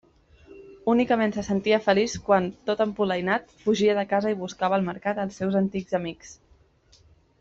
[0.93, 5.39] Únicament se sentia feliç quan, tot empolainat, fugia de casa i buscava al Mercat els
[5.43, 6.33] seus antics amics.